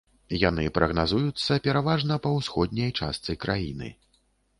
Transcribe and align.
Яны 0.43 0.63
прагназуюцца 0.77 1.57
пераважна 1.67 2.17
па 2.23 2.31
ўсходняй 2.37 2.91
частцы 3.01 3.37
краіны. 3.47 3.93